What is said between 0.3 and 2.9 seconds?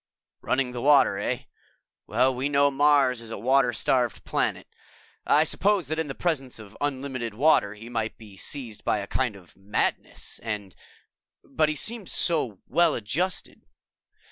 "Running the water, eh? We know